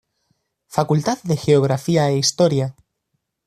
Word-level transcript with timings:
Facultad 0.75 1.19
de 1.29 1.35
Geografía 1.45 2.03
e 2.11 2.17
Historia 2.23 2.67